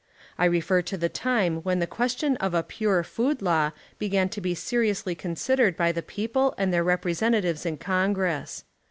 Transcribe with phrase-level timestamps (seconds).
[0.39, 3.69] I refer to the time when the question of a Pure Food Law
[3.99, 8.63] began to be seriously considered by the people and their representatives in Congress.